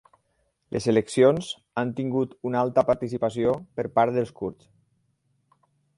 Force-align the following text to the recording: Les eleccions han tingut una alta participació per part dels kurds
Les 0.75 0.87
eleccions 0.93 1.49
han 1.81 1.91
tingut 1.99 2.33
una 2.51 2.63
alta 2.65 2.85
participació 2.89 3.53
per 3.77 3.89
part 4.01 4.17
dels 4.19 4.37
kurds 4.41 4.71